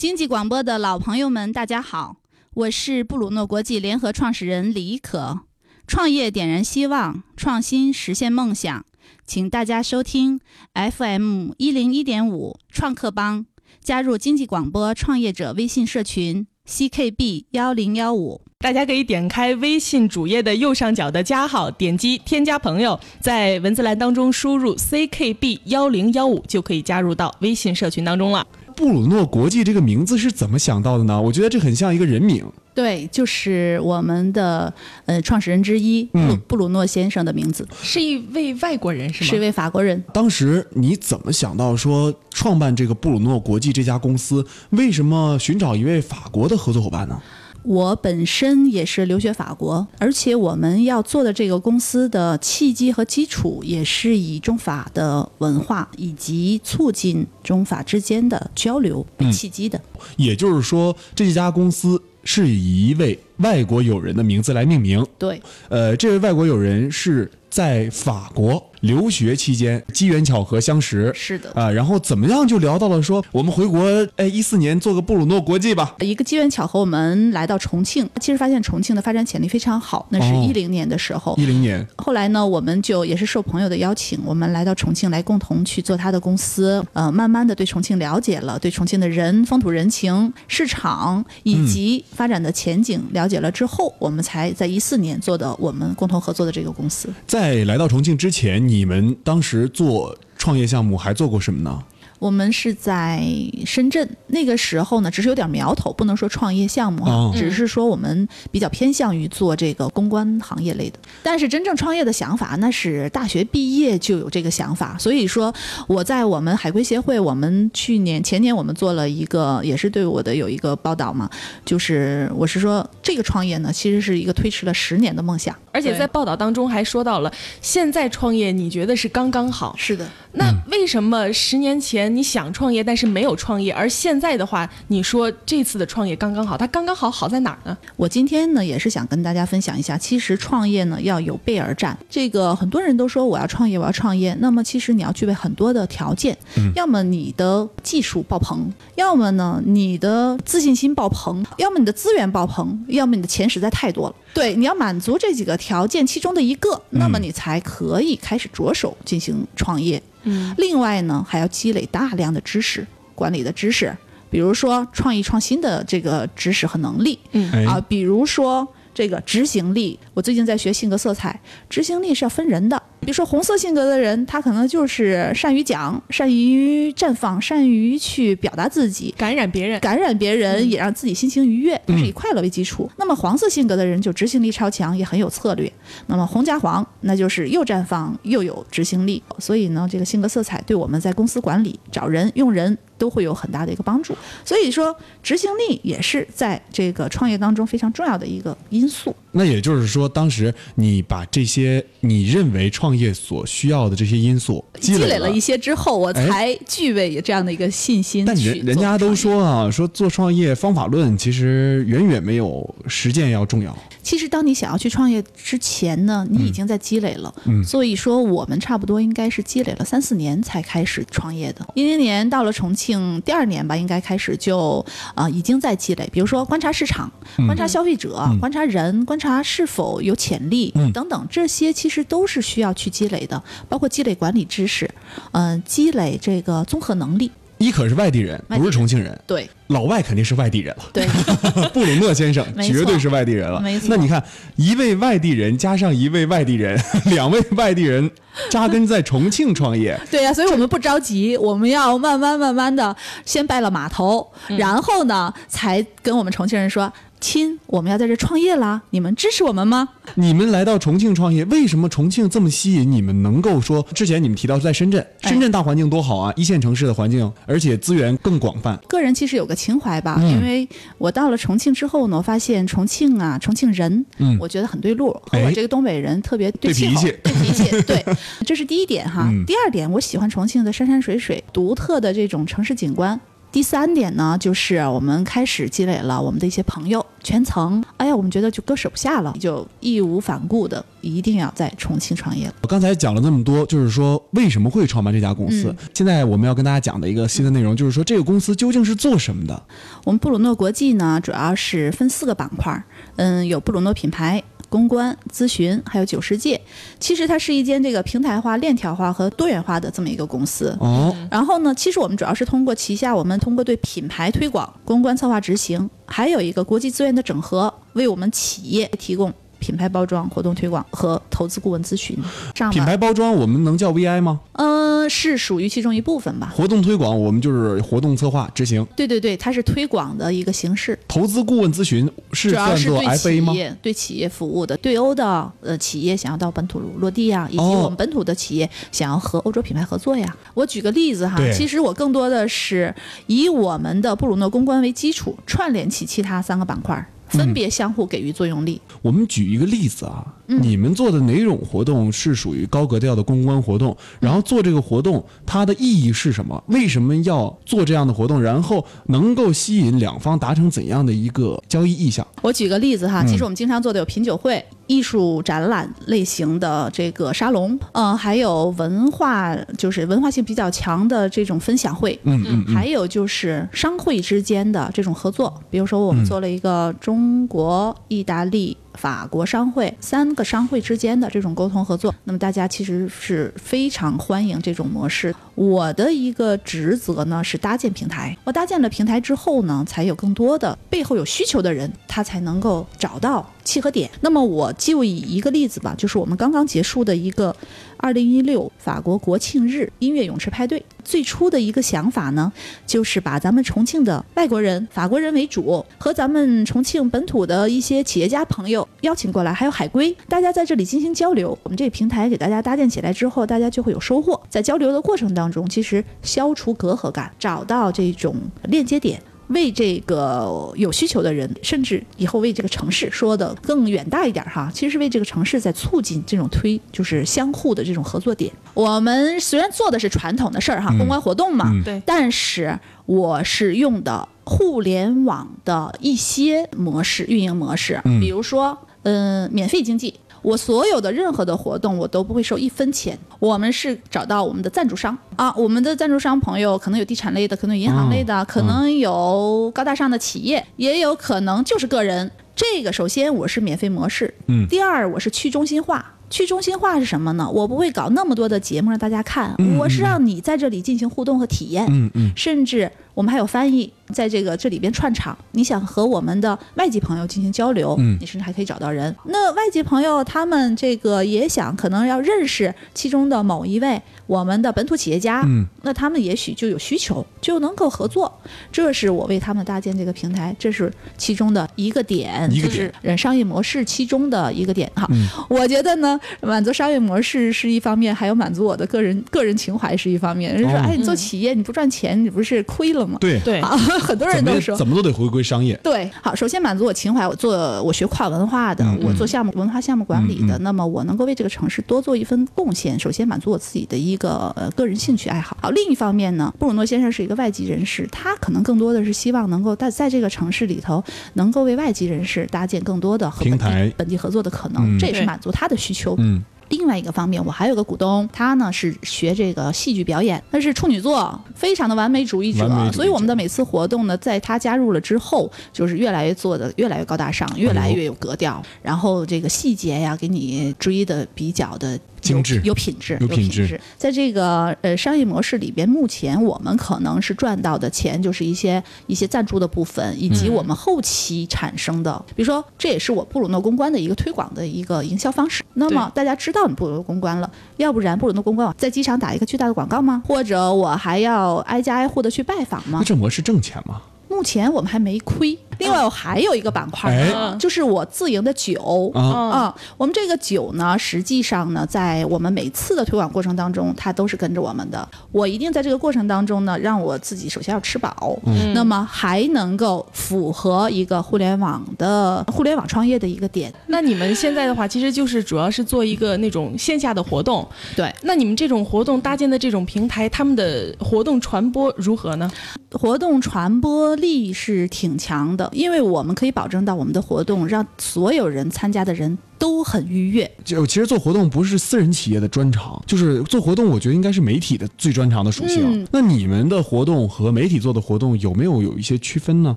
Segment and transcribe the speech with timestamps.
[0.00, 2.16] 经济广播的老朋友们，大家好，
[2.54, 5.40] 我是布鲁诺国际联合创始人李可。
[5.86, 8.82] 创业点燃希望，创新实现梦想，
[9.26, 10.40] 请大家收听
[10.72, 13.44] FM 一零一点五创客帮，
[13.82, 18.40] 加入经济广播创业者微信社群 CKB 幺零幺五。
[18.60, 28.46] 大家可以点开微信主页的右上角的加号，点击添加朋友，在文字栏当中输入 CKB 幺零幺五，就可以加入到微信社群当中了。
[28.80, 31.20] 布鲁诺国际这个名字是怎么想到的呢？
[31.20, 32.42] 我觉得这很像一个人名。
[32.74, 34.72] 对，就是我们的
[35.04, 39.28] 呃创始人之一布鲁布鲁诺先生的名字，是一位外国人是吗？
[39.28, 40.02] 是一位法国人。
[40.14, 44.46] 当时你怎么想到说创办这个布鲁诺国际这家公司？
[44.70, 47.20] 为什么寻找一位法国的合作伙伴呢？
[47.62, 59.80] 我本身也是留学法国，而且我们要做的这个公司的契机和基础也是以中法的文化以及促进中法之间的交流为契机的。
[60.16, 65.06] 也就是说，这家公司是以一位外国友人的名字来命名。
[65.18, 68.69] 对，呃，这位外国友人是在法国。
[68.80, 73.82] 留学期间机缘巧合相识，是的啊，然后怎么样就聊到了说我们回国，
[74.16, 75.94] 哎，一四年做个布鲁诺国际吧。
[76.00, 80.06] 一个机缘巧合，我们来到重庆，其实发现重庆的发展潜力非常好。
[80.10, 81.86] 那是一零年的时候，一零年。
[81.96, 86.82] 后来呢，我们就也是受朋友的邀请，我们来到重庆来共同去做他的公司。
[86.94, 97.12] 呃，慢慢的对重庆了解了，对重庆的人、风土人情、市场以及发展的前景了解了之后，我们才在一四年做的我们共同合作的这个公司。
[97.26, 98.69] 在来到重庆之前。
[98.70, 101.82] 你们当时做创业项目还做过什么呢？
[102.20, 103.24] 我们是在
[103.64, 110.98] 深圳，那个时候呢，只是有点苗头，不能说创业项目哈，只是说我们比较偏向于做这个公关行业类的。
[111.22, 114.96] 但是真正创业的想法，那是大学毕业就有这个想法。
[114.98, 115.52] 所以说
[115.88, 121.28] 我在我们海归协会，我们去年前年我们做了一个，也是对我的有一个报道嘛，
[121.64, 125.56] 就是我是说这个创业呢，其实是一个推迟了十年的梦想。
[125.72, 129.74] 而且在报道当中还说到了，现在创业你觉得是刚刚好？
[129.78, 130.06] 是的。
[130.32, 136.56] 那为什么十年前你想创业，但是没有创业，而现在的话，你说这次的创业刚刚好？
[136.56, 137.76] 它刚刚好好在哪儿呢？
[137.96, 141.98] 我今天呢也是想跟大家分享一下，其实创业呢要有备而战。
[142.08, 146.36] 这个很多人都说我要创业，我要创业，那么其实你要具备很多的条件，
[146.76, 154.14] 要么你的技术爆棚，要么呢你的自信心爆棚，要么你的资源爆棚，要么你的钱实在太多了。
[154.34, 160.00] 对，你要满足这几个条件其中的一个，那么你才可以开始着手进行创业。
[160.24, 163.96] 嗯，另外呢，还要积累大量的知识，管理的知识，
[164.30, 167.18] 比如说创意创新的这个知识和能力。
[167.32, 171.40] 嗯啊，比如说这个执行力，我最近在学性格色彩，
[171.70, 172.80] 执行力是要分人的。
[173.10, 182.88] 比如说红色性格的人，他可能就是善于讲、善于绽放、善于去表达自己，感染别人，感染别人也让自己心情愉悦，是以快乐为基础。
[182.98, 185.72] 那么黄色性格的人就执行力超强，也很有策略。
[186.06, 189.20] 那么红加黄，那就是又绽放又有执行力。
[189.40, 194.14] 所以呢，这个性格色彩对我们在公司管理、找人、用人都会有很大的一个帮助。
[194.44, 199.16] 所以说，执行力也是在这个创业当中非常重要的一个因素。
[199.32, 208.24] 那也就是说，当时你把这些你认为创业所需要的这些因素积累了一些之后，我才具备这样的一个信心。
[208.24, 213.76] 但人人家都说啊，说做创业方法论其实远远没有实践要重要。
[214.10, 217.32] 其实，当你想要去创业之前呢，你已经在积累了。
[217.44, 221.64] 嗯，所以说我们差不多应该是积累了三四年才开始创业的。
[221.76, 224.84] 一零年到了重庆，第二年吧，应该开始就
[225.14, 226.10] 啊已经在积累。
[226.12, 227.08] 比如说观察市场、
[227.46, 234.90] 观察消费者、观察人、观察是否有潜力等等，这些其实都是需要去积累的，包括积累管理知识，
[235.30, 237.30] 嗯，积累这个综合能力。
[237.58, 239.16] 你可是外地人，不是重庆人。
[239.24, 240.84] 对，老外肯定是外地人了。
[240.92, 241.06] 对，
[241.72, 243.60] 布鲁诺先生绝对是外地人了。
[243.60, 243.88] 没错。
[243.88, 244.22] 那你看，
[244.56, 248.10] 一位外地人加上一位外地人，两位外地人
[248.50, 249.98] 扎根在重庆创业。
[250.10, 252.94] 对呀，所以我们不着急，我们要慢慢慢慢的
[253.24, 256.92] 先拜了码头，然后呢，才跟我们重庆人说。
[257.20, 259.86] 亲，我们要在这创业啦，你们支持我们吗？
[260.14, 263.22] 你们来到重庆创业，为什么重庆这么吸引你们？
[263.22, 268.80] 能够说之前你们提到在深圳，深圳大环境多好啊，一线城市的环境，而且资源更广泛。
[268.88, 270.66] 个人其实有个情怀吧，因为
[270.96, 278.04] 我到了重庆之后呢，我发现重庆啊，重庆人，嗯，我觉得很对路，和我这个东北人特别对气候，对脾气，对，
[278.46, 279.30] 这是第一点哈。
[279.46, 283.20] 第二点，我喜欢重庆的山山水水，独特的这种城市景观。
[283.52, 292.54] 第三点呢，就是我们开始积累了我们的一些朋友圈层，哎呀，我们觉得就割舍不下了，就义无反顾的一定要在重庆创业了。
[292.62, 295.68] 我刚才讲了那么多，就是说为什么会创办这家公司。
[295.68, 299.62] 嗯现在我们要跟大家讲的一个新的内容，就是说这个公司究竟是做什么的？
[300.04, 302.84] 我们布鲁诺国际呢，主要是分四个板块儿，
[303.16, 304.42] 嗯，有布鲁诺品牌。
[304.70, 306.58] 公关、咨询，还有九世界，
[306.98, 310.74] 其实它是一间这个平台化、链条化和多元化的这么一个公司。
[310.80, 319.30] 哦，然后呢，其实我们主要是通过旗下，我们通过对品牌推广、公关策划执行，还有一个国际资源的整合，为我们企业提供
[319.60, 322.18] 品牌包装、活动推广和投资顾问咨询。
[322.54, 324.40] 上品，牌包装我们能叫 VI 吗？
[324.54, 326.52] 嗯、是属于其中一部分吧。
[326.56, 328.84] 活动推广我们就是活动策划执行。
[328.96, 330.98] 对对对，它是推广的一个形式。
[331.06, 333.58] 投资顾问咨询是主要算作是对 FA 吗企？
[333.58, 340.36] 业对企业服务的，对欧的呃企业想要到本土落地呀，以及哦我们本土的企业想要和欧洲品牌合作呀。
[340.54, 342.94] 我举个例子哈，其实我更多的是
[343.26, 348.80] 以我们的布鲁诺公关为基础，串联起其他三个板块儿，分别相互给予作用力。
[349.02, 353.96] 我们举一个例子啊，嗯你们做的哪种活动是属于高格调的公关活动？
[354.18, 356.62] 然后做这个活动，它的意义是什么？
[356.66, 358.42] 为什么要做这样的活动？
[358.42, 362.26] 然后能够吸引两方达成怎样的一个交易意向？
[362.42, 385.34] 我举个例子哈，嗯其实我们经常做的有品酒会、艺术展览类型的这个沙龙，呃，还有文化就是文化性比较强的这种分享会，嗯嗯嗯，还有就是商会之间的这种合作，比如说我们做了一个中国、意大利、法国商会三个商会之间的这种沟通合作，那么大家其实是非常欢迎这种模式。
[385.54, 394.10] 我的一个职责呢是搭建平台，我搭建了平台之后呢，才有更多的背后有需求的人，他才能够找到契合点。
[394.20, 397.54] 那么我就以一个例子吧，就是我们刚刚结束的一个
[398.00, 400.84] 二零一六法国国庆日音乐泳池派对。
[401.02, 402.52] 最初的一个想法呢，
[402.86, 411.58] 就是把咱们重庆的外国人、法国人为主，和咱们重庆本土的一些企业家朋友邀请过来，还有海归，大家在这里进行交流。
[411.62, 414.40] 我们这个平台给大家搭建起来之后，大家就会有收获。
[414.48, 419.20] 在交流的过程当中，其实消除隔阂感，找到这种链接点。
[419.50, 428.52] 为这个有需求的人，甚至以后为这个城市说的更远大一点哈，其实是为这个城市在促进这种推，就是相互的这种合作点。
[428.74, 440.14] 我们虽然做的是传统的事儿哈，嗯公关活动嘛，嗯对但是我是用的互联网的一些模式运营模式，嗯比如说，嗯、免费经济。
[440.42, 443.18] 我所有的任何的活动，我都不会收一分钱。
[443.38, 452.30] 我们是找到我们的赞助商啊，我们的赞助商朋友可能有地产类的，可能有银行类的，可能有高大上的企业，也有可能就是个人。
[452.54, 456.14] 这个首先我是免费模式，嗯第二我是去中心化。
[456.30, 457.50] 去中心化是什么呢？
[457.50, 461.84] 我不会搞那么多的节目让大家看，嗯我是让你在这里进行互动和体验。
[461.90, 465.36] 嗯嗯，甚至我们还有翻译，在这个这里边串场。
[465.52, 469.14] 你想和我们的外籍朋友进行交流，嗯你甚至还可以找到人。
[469.24, 474.00] 那外籍朋友他们这个也想可能要认识其中的某一位
[474.30, 478.32] 我们的本土企业家，嗯那他们也许就有需求，就能够合作。
[478.70, 485.04] 这是我为他们搭建这个平台，这是其中的一个点，一个点就是人商业模式其中的一个点哈。
[485.10, 490.54] 嗯我觉得呢，满足商业模式是一方面，还有满足我的个人个人情怀是一方面。
[490.54, 493.18] 人家说，哦哎，你做企业你不赚钱，你不是亏了吗？
[493.20, 494.76] 对，对，啊， 很多人都说。
[494.76, 495.74] 怎么都得回归商业。
[495.82, 505.56] 对，好，首先满足我情怀，我做我学跨文化的，我做项目文化项目管理的，那么我能够为这个城市多做一份贡献，首先满足我自己的一个呃个人兴趣爱好。
[505.60, 511.02] 好，另一方面呢，布鲁诺先生是一个外籍人士，他可能更多的是希望能够在在这个城市里头，
[511.32, 516.14] 能够为外籍人士搭建更多的和本平台地本地合作的可能，嗯这也是满足他的需求。
[516.18, 531.98] 嗯另外一个方面，我还有个股东，他呢是学这个戏剧表演，他是处女座，非常的完美主义者，完美主义者所以我们的每次活动呢，在他加入了之后，就是越来越做的越来越高大上，越来越有格调，然后这个细节呀，给你追的比较的。
[532.20, 533.80] 精致有有品质，有品质质。
[533.96, 545.64] 在这个呃商业模式里边，目前我们可能是赚到的钱，就是一些一些赞助的部分，以及嗯我们后期产生的，比如说这也是我布鲁诺公关的一个推广的一个营销方式。
[545.74, 550.22] 那么大家知道你布鲁诺公关了，要不然布鲁诺公关在机场打一个巨大的广告吗？
[550.26, 553.04] 或者我还要挨家挨户的去拜访吗那？
[553.04, 554.00] 这模式挣钱吗？
[554.28, 557.12] 目前我们还没亏，另外我还有一个板块
[557.58, 559.10] 就是我自营的酒。
[559.14, 559.20] 啊，
[559.50, 565.08] 啊，我们这个酒呢，实际上呢，在我们每次的推广过程当中，它都是跟着我们的。
[565.32, 573.72] 我一定在这个过程当中呢，让我自己首先要吃饱，嗯那么还能够符合一个互联网的互联网创业的一个点。
[573.86, 577.66] 那你们现在的话，其实就是主要是做一个那种线下的活动。
[577.96, 582.50] 对，那你们这种活动搭建的这种平台，他们的活动传播如何呢？
[582.92, 590.50] 活动传播力是挺强的，因为我们可以保证到我们的活动让所有人参加的人都很愉悦。
[590.64, 595.82] 就其实做活动不是私人企业的专长，就是做活动，我觉得应该是媒体的最专长的属性。
[595.84, 599.76] 嗯那你们的活动和媒体做的活动有没有有一些区分呢？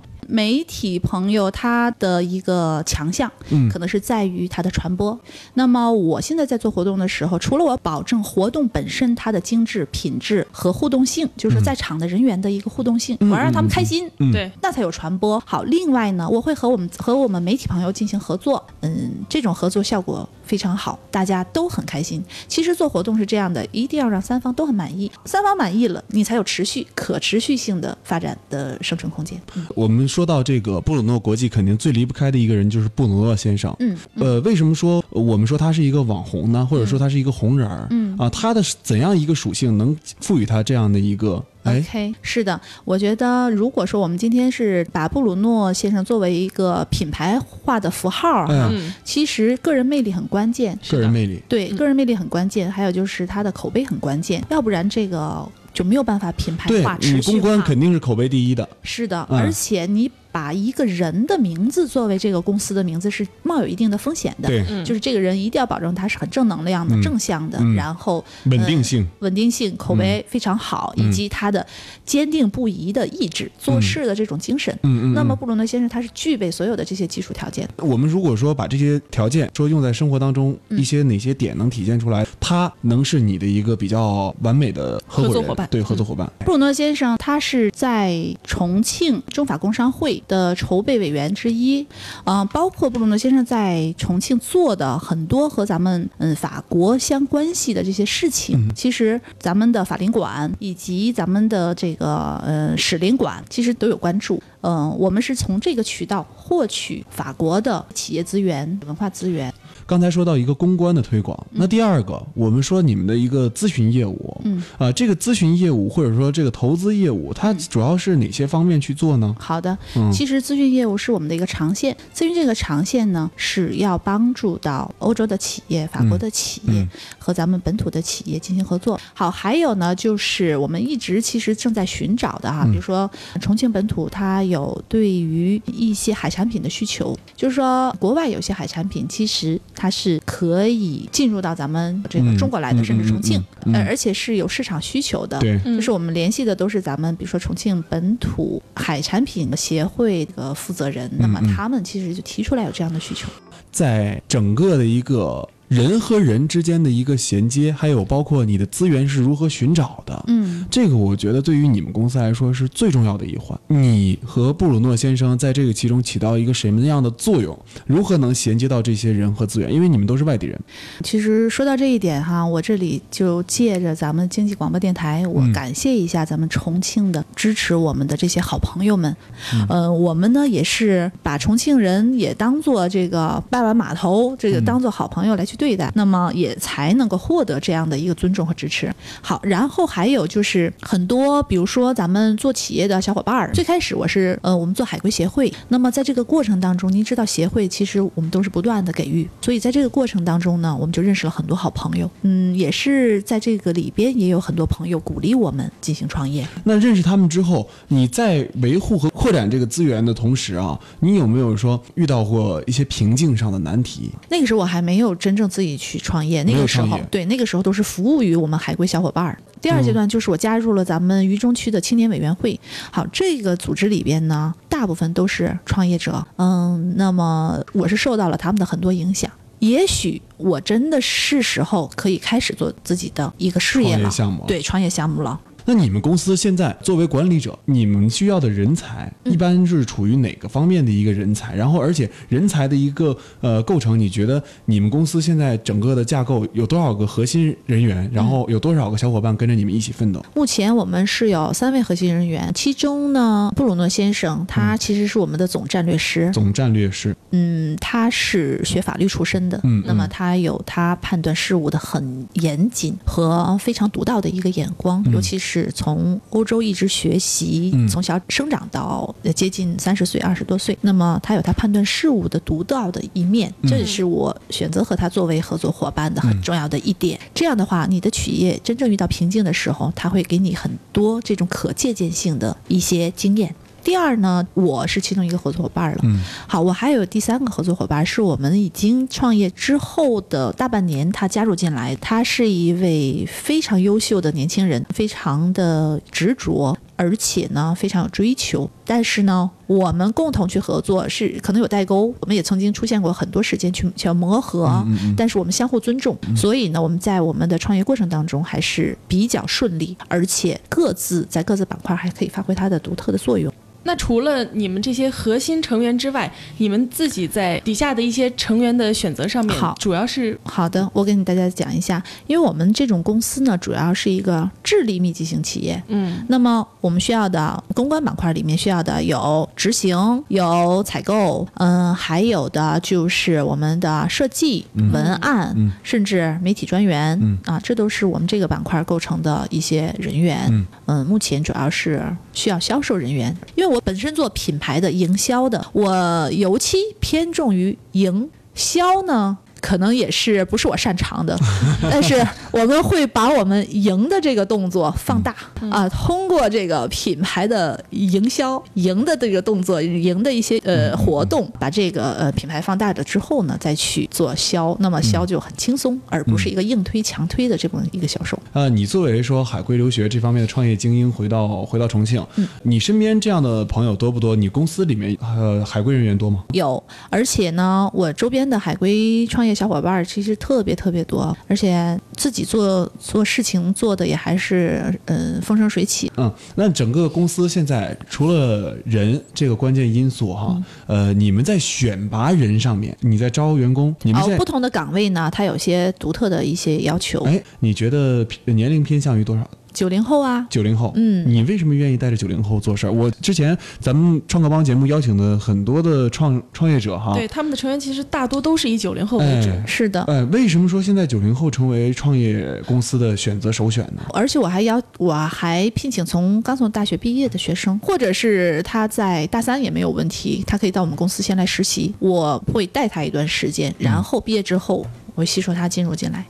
[0.28, 5.18] 媒体朋友他的一个强项，嗯可能是在于它的传播。
[5.54, 14.10] 那么我现在在做活动的时候，除了我保证活动本身它的精致、品质和互动性，就是在场的人员的一个互动性，我要让他们开心。
[14.20, 15.42] 嗯对，那才有传播。
[15.46, 22.24] 好，另外呢，我会和我们和我们媒体朋友进行合作，嗯，这种合作效果非常好，大家都很开心。
[22.48, 29.40] 其实做活动是这样的，一定要让三方都很满意，三方满意了，你才有持续、可持续性的发展的生存空间。
[29.76, 33.76] 我们说到这个布鲁诺国际，肯定最离不开的一个人就是布鲁诺先生。
[33.80, 36.64] 嗯，呃，为什么说呃我们说他是一个网红呢？
[36.70, 37.88] 或者说他是一个红人儿？
[37.90, 41.44] 嗯啊，他的怎样一个属性能赋予他这样的一个？
[41.64, 48.70] 哎，OK，是的，我觉得如果说我们今天是把布鲁诺先生作为一个品牌化的符号哈，
[49.04, 50.78] 其实个人魅力很关键。
[50.90, 51.42] 个人魅力。
[51.48, 57.40] 对，嗯个人魅力很关键，还有就是他的口碑很关键，要不然这个就没有办法品牌化、持你续化。
[57.40, 58.68] 公关肯定是口碑第一的。
[58.84, 64.50] 是的，嗯而且你把一个人的名字作为这个公司的名字是冒有一定的风险的。
[64.84, 69.08] 就是这个人一定要保证他是很正能量的、嗯正向的，嗯然后稳定性。
[69.20, 71.66] 稳定性、口碑非常好，嗯以及他的
[72.04, 74.74] 坚定不移的意志、做事的这种精神。
[74.82, 75.14] 嗯嗯。
[75.14, 77.86] 那么嗯布鲁诺先生他是具备所有的这些基础条件的。
[77.86, 86.32] 我们如果说把这些条件说用在生活当中，嗯一些哪些点能体现出来，他能是你的一个比较完美的合合作伙伴对合作伙伴。
[86.40, 91.86] 布鲁诺先生他是在重庆中法工商会的筹备委员之一，
[92.26, 104.42] 嗯、包括布鲁诺先生在重庆做的很多和咱们嗯法国相关系的这些事情，嗯其实咱们的法领馆以及咱们的这个呃使领馆其实都有关注。
[104.62, 109.54] 嗯、我们是从这个渠道获取法国的企业资源、文化资源。
[109.86, 119.36] 刚才说到一个公关的推广，那第二个，我们说你们的一个咨询业务，嗯，啊，这个咨询业务或者说这个投资业务，它主要是哪些方面去做呢？
[119.40, 120.12] 好的，嗯。
[120.12, 126.90] 其实咨询业务是我们的一个长线，咨询这个长线呢是要帮助到欧洲的企业、法国的企业嗯。
[127.20, 129.00] 和咱们本土的企业进行合作。
[129.14, 132.72] 好，还有呢就是我们一直其实正在寻找的哈，嗯。
[132.72, 133.10] 比如说
[133.42, 145.40] 重庆本土它有对于一些海产品的需求，就是说国外有些海产品其实它是可以进入到咱们这个嗯中国来的，嗯甚至重庆，嗯而且是有市场需求的。
[145.64, 153.28] 就是我们联系的都是咱们，比如说重庆本土海产品协会的负责人，那么嗯他们其实就提出来有这样的需求。
[153.72, 163.58] 在整个的一个人和人之间的一个衔接，还有包括你的资源是如何寻找的，嗯，这个我觉得对于你们公司来说是最重要的一环。
[163.68, 167.58] 你和布鲁诺先生在这个其中起到一个什么样的作用？
[167.86, 169.74] 如何能衔接到这些人和资源？
[169.74, 170.60] 因为你们都是外地人，
[171.04, 179.16] 其实说到这一点哈，我这里就借着咱们经济广播电台，我嗯感谢一下咱们重庆的支持我们的这些好朋友们。
[179.54, 188.94] 嗯呃，我们呢也是把重庆人也当做这个拜碗码头，这个嗯当做好朋友来去对对待，那么也才能够获得这样的一个尊重和支持。
[189.22, 206.46] 好，然后还有就是很多，比如说咱们做企业的小伙伴儿，最开始我是呃，我们做海归协会，那么在这个过程当中，您知道协会其实我们都是不断的给予，所以在这个过程当中呢，我们就认识了很多好朋友，嗯，也是在这个里边也有很多朋友鼓励我们进行创业。
[206.66, 214.12] 那认识他们之后，你在维护和扩展这个资源的同时啊，你有没有说遇到过一些瓶颈上的难题？
[214.30, 219.38] 那个时候我还没有真正自己去创业，那个时候对，那个时候都是服务于我们海归小伙伴儿。
[219.62, 222.60] 第二阶段就是我加入了咱们渝中区的青年委员会。
[222.92, 226.26] 好，这个组织里边呢，大部分都是创业者。
[226.36, 229.32] 嗯，那么我是受到了他们的很多影响。
[229.60, 235.40] 也许我真的是时候可以开始做自己的一个事业了，项目对创业项目了。
[235.66, 241.56] 那你们公司现在作为管理者，你们需要的人才一般是处于哪个方面的一个人才？
[241.56, 248.10] 然后，而且人才的一个呃构成，你觉得你们公司现在整个的架构有多少个核心人员？
[248.14, 250.24] 然后有多少个小伙伴跟着你们一起奋斗？
[250.36, 257.16] 目前我们是有三位核心人员，其中呢，布鲁诺先生他其实是我们的总战略师，总战略师。
[257.32, 277.20] 嗯，他是学法律出身的，嗯，那么他有他判断事物的很严谨和非常独到的一个眼光，尤其是从欧洲一直学习，从小生长到接近三十岁、二十多岁，那么他有他判断事物的独到的一面，这也是我选择和他作为合作伙伴的很重要的一点。
[277.34, 283.54] 这样的话，你的企业真正遇到瓶颈的时候，他会给你很多这种可借鉴性的一些经验。
[283.84, 286.00] 第二呢，我是其中一个合作伙伴了。
[286.04, 291.96] 嗯，好，我还有第三个合作伙伴，是我们已经创业之后的大半年，他加入进来。
[291.98, 298.70] 他是一位非常优秀的年轻人，非常的执着，而且呢非常有追求。
[298.86, 304.86] 但是呢，我们共同去合作是可能有代沟，我们也曾经出现过很多时间去去磨合，
[305.18, 313.53] 但是我们相互尊重，所以呢，我们在我们的创业过程当中还是比较顺利，而且各自在各自板块还可以发挥它的独特的作用。
[313.84, 337.38] 那除了你们这些核心成员之外，你们自己在底下的一些成员的选择上面，好，主要是好的，我给你大家讲一下，因为我们这种公司呢，主要是一个智力密集型企业，嗯，那么我们需要的公关板块里面需要的有执行、有采购，嗯，还有的就是我们的设计、文案，甚至媒体专员，嗯。
[337.44, 343.73] 啊，这都是我们这个板块构成的一些人员，嗯，目前主要是需要销售人员，因为。
[343.74, 349.40] 我本身做品牌的营销的，我尤其偏重于营销呢。
[349.64, 351.40] 可能也是不是我擅长的，
[351.90, 355.34] 但是我们会把我们赢的这个动作放大
[355.72, 368.38] 啊，通过这个品牌的营销赢的这个动作，赢的一些呃活动，把这个呃品牌放大了之后呢，再去做销，那么销就很轻松，而不是一个硬推强推的这么一个销售。
[368.52, 372.22] 呃，你作为说海归留学这方面的创业精英，回到回到重庆，
[372.64, 374.36] 你身边这样的朋友多不多？
[374.36, 376.44] 你公司里面呃海归人员多吗？
[376.52, 379.53] 有，而且呢，我周边的海归创业。
[379.54, 386.12] 小伙伴其实特别特别多，而且自己做做事情做的也还是嗯风生水起。
[386.18, 397.20] 嗯，那整个公司现在除了人这个关键因素哈，呃，你们在选拔人上面，你在招员工，你们在不同的岗位呢，它有些独特的一些要求。
[397.24, 399.48] 哎，你觉得年龄偏向于多少？
[399.74, 402.92] 九零后啊，九零后，嗯，你为什么愿意带着九零后做事儿？
[402.92, 410.04] 我之前咱们创客帮节目邀请的很多的创创业者哈，对他们的成员其实大多都是以九零后为主，是的。
[410.04, 414.04] 哎，为什么说现在九零后成为创业公司的选择首选呢？
[414.14, 426.24] 而且我还邀，我还聘请从刚从大学毕业的学生，或者是他在大三也没有问题，他可以到我们公司先来实习，我会带他一段时间，然后毕业之后我会吸收他进入进来。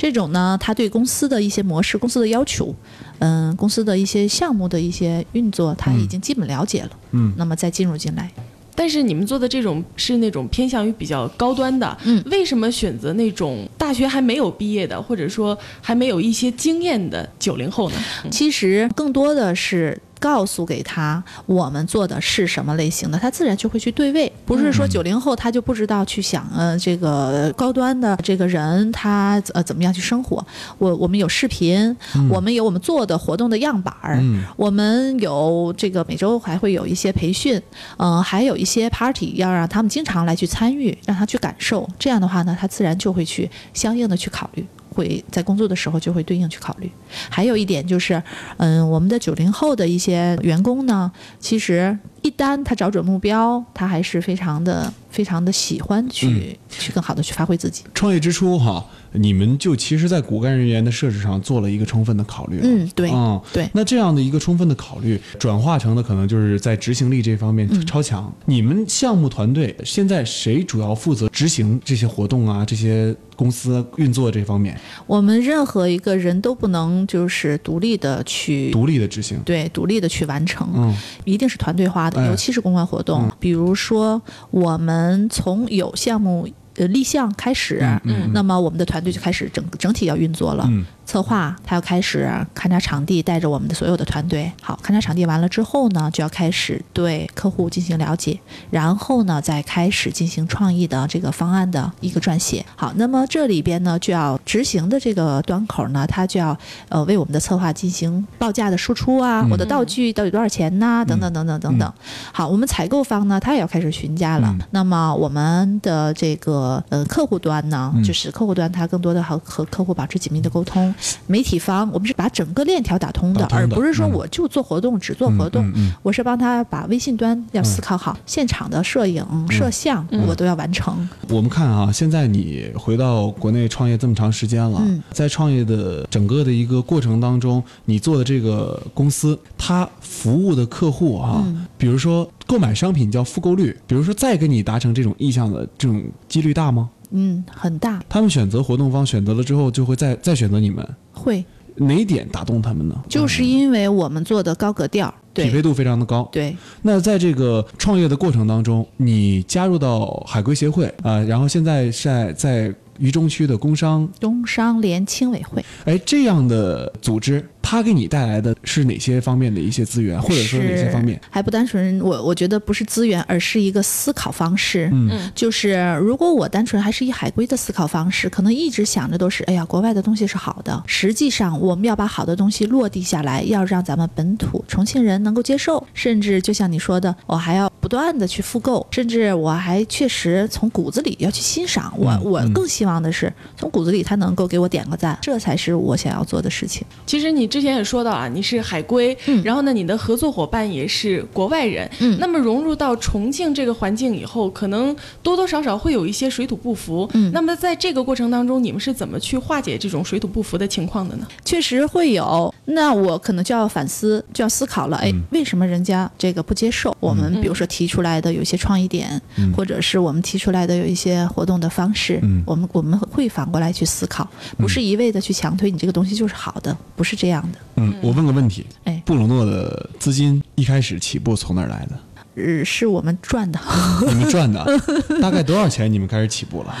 [0.00, 2.74] 这种呢，他对公司的一些模式、公司的要求，
[3.18, 6.90] 嗯，公司的一些项目的一些运作，他已经基本了解了。
[7.10, 8.30] 嗯，那么再进入进来。
[8.74, 17.96] 但是你们做的这种是那种偏向于比较高端的，嗯，为什么选择那种大学还没有毕业的，或者说还没有一些经验的九零后呢？
[18.30, 20.00] 其实更多的是。
[20.20, 24.30] 告诉给他我们做的是什么类型的，他自然就会去对位。
[24.46, 30.44] 不是说九零后他就不知道去想，呃，这个高端的这个人他呃怎么样去生活。
[30.78, 31.96] 我我们有视频，
[32.28, 34.22] 我们有我们做的活动的样板儿，
[34.56, 37.60] 我们有这个每周还会有一些培训，
[37.96, 41.88] 嗯，还有一些 party 要让他们经常来去参与，让他去感受。
[41.98, 44.66] 这样的话呢，他自然就会去相应的去考虑。
[45.00, 46.90] 会在工作的时候就会对应去考虑，
[47.30, 48.22] 还有一点就是，
[48.58, 57.82] 嗯，我们的九零后的一些员工呢，其实一旦他找准目标，他还是非常的、非常的喜欢去去更好的去发挥自己。
[57.94, 62.60] 创业之初哈，你们就其实在骨干人员的设置上做了一个充分的考虑。
[62.62, 63.68] 嗯，对，嗯，对。
[63.72, 68.32] 那这样的一个充分的考虑，转化成的可能就是在执行力这方面超强。
[68.44, 72.64] 你们项目团队现在谁主要负责执行这些活动啊？
[72.64, 73.14] 这些？
[73.36, 83.30] 公司运作这方面，我们任何一个人都不能就是独立的去独立的执行，对，独立的去完成，嗯，一定是团队化的，尤其是公关活动。
[83.38, 84.20] 比如说，
[84.50, 90.68] 我们从有项目呃立项开始，嗯，那么我们的团队就开始整整体要运作了。
[91.10, 94.48] 策划，他要开始勘察场地，带着我们的所有的团队。
[94.62, 98.38] 好，勘察场地完了之后呢，就要开始对客户进行了解，
[98.70, 102.64] 然后呢，再开始进行创意的这个方案的一个撰写。
[102.76, 106.56] 好，那么这里边呢，就要执行的这个端口呢，他就要
[106.88, 111.04] 呃为我们的策划进行报价的输出啊，我的道具到底多少钱呐？
[111.04, 111.92] 等等等等等等。
[112.32, 114.56] 好，我们采购方呢，他也要开始询价了。
[114.70, 120.94] 那么我们的这个呃客户端呢，就是客户端，他更多的和和客户保持紧密的沟通。
[121.26, 125.72] 媒体方，我们是把整个链条打通的，而不是说我就做活动，只做活动。
[126.02, 131.08] 我是帮他把微信端要思考好，现场的摄影、摄像，我都要完成。
[131.28, 134.82] 我们看啊，现在你回到国内创业这么长时间了，
[135.12, 141.44] 在创业的整个的一个过程当中，你做的这个公司，它服务的客户啊，
[141.78, 146.90] 比如说购买商品叫复购率，比如说再跟你达成这种意向的这种几率大吗？
[147.10, 148.02] 嗯，很大。
[148.08, 150.86] 他们选择活动方选择了之后，就会再再选择你们。
[151.12, 151.44] 会
[151.76, 152.94] 哪点打动他们呢？
[153.08, 156.28] 就是因为我们做的高格调，匹配度非常的高。
[156.32, 156.56] 对。
[156.82, 167.44] 那在这个创业的过程当中，你加入到海归协会啊，然后现在在在渝中区的工商工商联青委会，哎，这样的组织。
[167.62, 171.20] 它给你带来的是哪些方面的一些资源，或者说哪些方面？
[171.30, 174.88] 还不单纯，我我觉得不是资源，而是一个思考方式。
[174.92, 180.82] 嗯，就是如果我单纯还是以海归的思考方式，可能一直想着都是，哎呀，国外的东西是好的。
[180.86, 191.92] 实际上，我们要把好的东西落地下来，要让咱们本土重庆人能够接受，甚至就像你说的，我还要不断的去复购，甚至我还确实从骨子里要去欣赏。
[191.98, 196.86] 我我更希望的是，从骨子里他能够给我点个赞，这才是我想要做的事情。
[197.04, 211.26] 其实你之前也说到啊，你是海归，然后呢，你的合作伙伴也是国外人，嗯，那么融入到重庆这个环境以后，可能多多少少会有一些水土不服，嗯，那么在这个过程当中，你们是怎么去化解这种水土不服的情况的呢？
[211.44, 217.40] 确实会有，那我可能就要反思，就要思考了，哎，为什么人家这个不接受我们？
[217.40, 219.20] 比如说提出来的有一些创意点，
[219.56, 224.28] 或者是我们提出来的有一些活动的方式，我们我们会反过来去思考，
[224.58, 227.58] 不是一味的去强推你这个东西就是好的，不是这样的。
[227.76, 231.98] 嗯，我问个问题，哎，布鲁诺的资金一开始起步从哪儿来的？
[232.36, 233.58] 呃，是我们赚的。
[234.06, 234.64] 你们赚的？
[235.20, 235.92] 大概多少钱？
[235.92, 236.74] 你们开始起步了？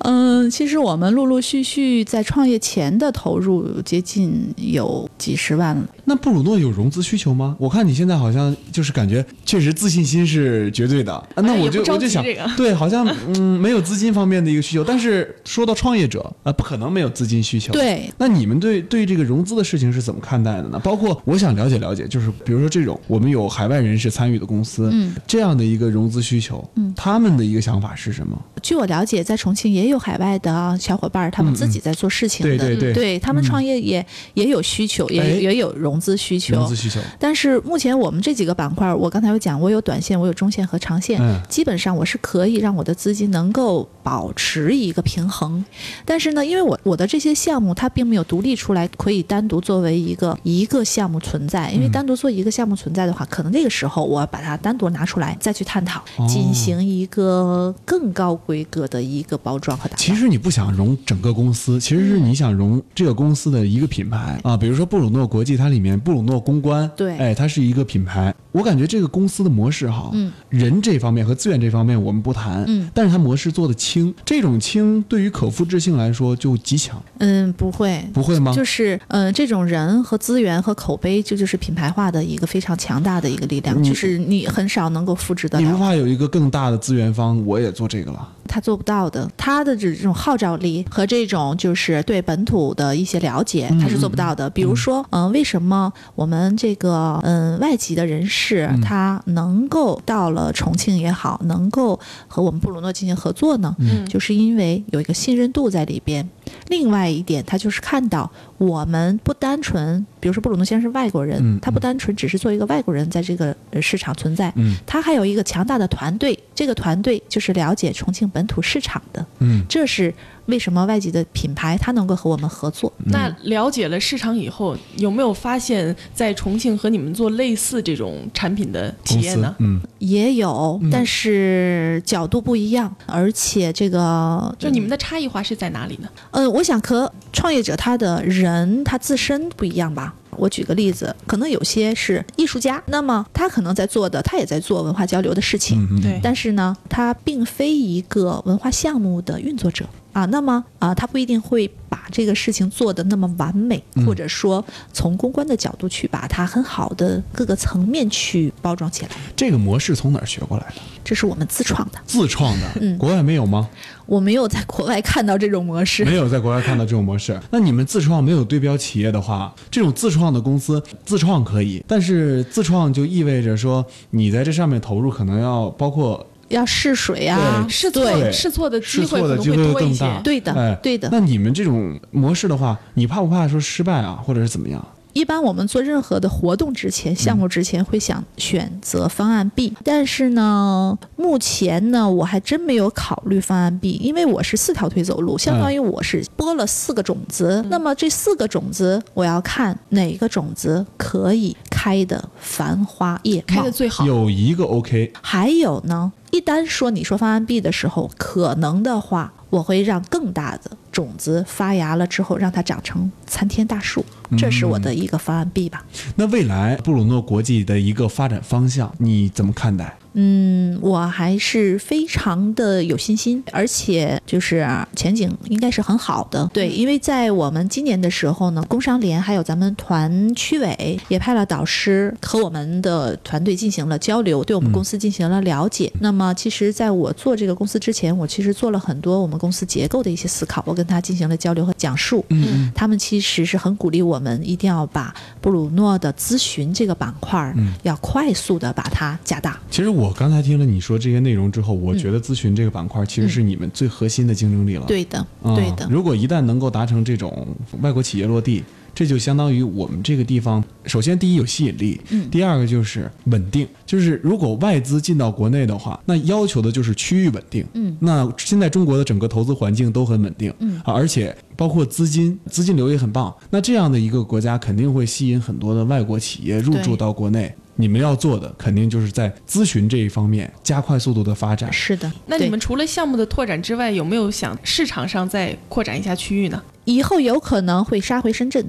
[0.00, 5.86] 嗯，其实我们陆陆续续在创业前的投入接近有几十万了。
[6.10, 7.54] 那布鲁诺有融资需求吗？
[7.56, 11.28] 我看你现在好像就是感觉确实自信心是绝对的。
[11.36, 12.24] 那我就我就想，
[12.56, 13.06] 对，好像
[13.38, 14.82] 嗯没有资金方面的一个需求。
[14.82, 17.72] 但是说到创业者啊，不可能没有资金需求。
[17.72, 18.12] 对。
[18.18, 20.80] 那你们对对这个融资的事情是怎么看待的呢？
[20.82, 28.36] 包括我想了解了解，就是比如说这种我们有海外人士参与的公司，嗯，这样的一个融资需求，嗯，他们的一个想法是什么？
[28.60, 36.56] 据我了解，在重庆也有海外的小伙伴，他们自己在做事情的，对对对，他们创业也也有需求，也也有融资需求。
[36.56, 36.98] 融资需求。
[37.18, 45.64] 但是目前我们这几个板块，我刚才有讲，我有短线，我有中线和长线，基本上我是可以让我的资金能够保持一个平衡。
[46.04, 51.70] 但是呢，因为我我的这些项目它并没有独立出来，可以单独作为一个一个项目存在。
[51.70, 58.30] 因为单独做一个项目存在的话，可能那个时候我把它单独拿出来再去探讨，进行一个更高。
[58.46, 64.56] 规格的一个包装和打其实你不想融整个公司，其实是你想融这个公司的一个品牌啊。
[64.56, 68.34] 比如说布鲁诺国际，它里面布鲁诺公关，对，哎，它是一个品牌。
[68.52, 77.00] 我感觉这个公司的模式哈，嗯，人这方面和资源这方面我们不谈，嗯，但是它模式做的轻，这种轻对于可复制性来说就极强。
[77.18, 78.52] 嗯，不会，不会吗？
[78.52, 85.60] 就是嗯，这种人和资源和口碑，这就是品牌化的一个非常强大的一个力量，就是你很少能够复制的。
[85.60, 88.28] 你不怕有一个更大的资源方，我也做这个了。
[88.50, 94.50] 他做不到的，他的这种号召力和这种就是对本土的一些了解，他是做不到的。
[94.50, 103.76] 比如说，嗯，为什么我们这个嗯外籍的人士他能够到了重庆也好，能够和我们布鲁诺进行合作呢？
[103.78, 106.28] 嗯，就是因为有一个信任度在里边。
[106.68, 114.52] 另外一点，他就是看到我们不单纯，比如说布鲁诺先生是外国人，他不单纯只是做一个外国人在这个市场存在，
[114.86, 119.26] 他还有一个强大的团队，这个团队就是了解重庆本土市场的，
[119.68, 120.14] 这是。
[120.50, 122.92] 为什么外籍的品牌它能够和我们合作？
[123.06, 129.54] 那了解了市场以后，有没有发现，在重庆和你们做类似这种产品的企业呢？
[129.60, 136.08] 嗯，也有，但是角度不一样，而且这个就你们的差异化是在哪里呢？
[136.32, 140.14] 呃，我想和创业者他的人他自身不一样吧。
[140.36, 146.18] 我举个例子，可能有些是艺术家，那么他可能在做的，他也在做文化交流的事情，对。
[146.22, 159.10] 但是呢，他并非一个文化项目的运作者，啊，那么啊，他不一定会把这个事情做得那么完美，或者说从公关的角度去把它很好的各个层面去包装起来。
[159.36, 160.74] 这个模式从哪儿学过来的？
[161.02, 162.66] 这是我们自创的，自创的。
[162.80, 163.68] 嗯，国外没有吗？
[164.06, 167.40] 我没有在国外看到这种模式，没有在国外看到这种模式。
[167.50, 176.26] 那你们自创没有对标企业的话，这种自创的公司自创可以，但是自创就意味着说你在这上面投入可能要包括。
[176.50, 180.20] 要试水啊，试错试错的机会可能会多一些。
[180.22, 181.08] 对的，对的。
[181.10, 184.86] 那你们这种模式的话，你怕不怕说失败啊，或者是怎么样？
[185.12, 189.74] 一般我们做任何的活动之前、项目之前，会想选择方案 B。
[189.82, 197.64] 但是呢，目前呢，我还真没有考虑方案 B，因为我是四条腿走路，相当于我是播了四个种子。
[197.68, 204.06] 那么这四个种子，我要看哪个种子可以开的繁花叶开的最好。
[204.06, 205.12] 有一个 OK。
[205.20, 206.12] 还有呢？
[206.30, 214.04] 一旦说你说方案 B 的时候，可能的话，我会让更大的种子发芽了之后，让它长成参天大树，
[214.38, 215.84] 这是我的一个方案 B 吧。
[216.14, 219.96] 那未来布鲁诺国际的一个发展方向，你怎么看待？
[220.14, 226.48] 嗯，我还是非常的有信心，而且就是前景应该是很好的。
[226.52, 235.92] 对，因为在我们今年的时候呢，工商联还有咱们团区委也派了导师和我们的团队进行了交流，对我们公司进行了了解。
[236.00, 242.24] 那么，其实在我做这个公司之前，我其实做了很多我们公司结构的一些思考，我跟他进行了交流和讲述。
[242.30, 249.56] 嗯，他们其实是很鼓励我们一定要把布鲁诺的咨询这个板块，嗯，要快速的把它加大。
[249.70, 249.99] 其实我。
[250.00, 254.86] 我刚才听了你说这些内容之后，我觉得咨询这个板块其实是你们最核心的竞争力了。
[254.86, 255.86] 对的，对的。
[255.90, 257.46] 如果一旦能够达成这种
[257.82, 263.68] 外国企业落地，这就相当于我们这个地方，首先第一有吸引力，嗯，第二个就是稳定。
[263.84, 267.62] 就是如果外资进到国内的话，那要求的就是区域稳定。
[267.74, 273.32] 嗯，那现在中国的整个投资环境都很稳定，嗯啊，而且包括资金资金流也很棒。
[273.50, 277.54] 那这样的一个国家肯定会吸引很多的外国企业入驻到国内。
[277.80, 281.72] 你们要做的肯定就是在咨询这一方面加快速度的发展。
[281.72, 286.62] 是的，那你们除了项目的拓展之外，有没有想市场上再扩展一下区域呢？
[286.90, 288.68] 以后有可能会杀回深圳，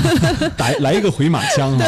[0.56, 1.86] 来来一个回马枪啊！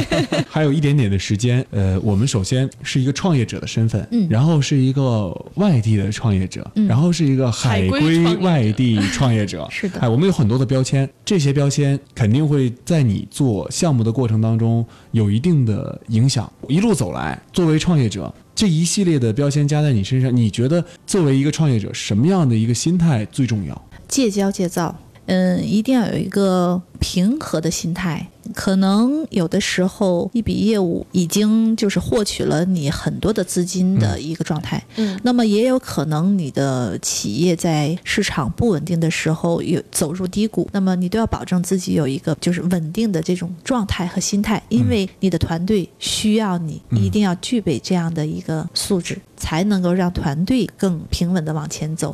[0.46, 16.52] 还有一点点的时间，呃，我们首先是一个创业者的身份，嗯，然后是一个外地的创业者，嗯，然后是一个海归外地创业者， 是的，哎，我们有很多的标签，这些标签肯定会在你做项目的过程当中有一定的影响。
[16.68, 23.88] 一路走来，作为创业者，这一系列的标签加在你身上，你觉得作为一个创业者，什么样的一个心态最重要？
[24.06, 24.94] 戒骄戒躁。
[25.26, 28.28] 嗯，一定要有一个平和的心态。
[28.52, 34.84] 可能有的时候，一笔业务已经就是获取了你很多的资金的一个状态。
[34.96, 40.68] 嗯，那么也有可能你的企业在市场不稳定的时候有走入低谷。
[40.72, 52.12] 那么你都要保证自己有一个就是稳定的这种状态和心态，因为你的团队需要你一定要具备这样的一个素质，才能够让团队更平稳的往前走。